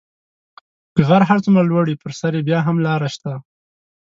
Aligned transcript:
که 0.95 1.01
غر 1.09 1.21
هر 1.29 1.39
څومره 1.45 1.63
لوړ 1.69 1.85
وي 1.87 1.97
په 2.03 2.09
سر 2.19 2.31
یې 2.37 2.41
بیا 2.49 2.59
هم 2.67 2.77
لاره 2.85 3.07
شته. 3.15 3.31